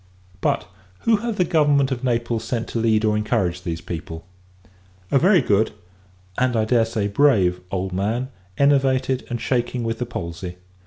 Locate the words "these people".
3.61-4.25